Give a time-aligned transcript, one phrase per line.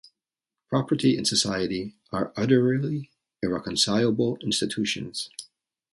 [0.67, 3.11] Property and society are utterly
[3.43, 5.29] irreconcilable institutions.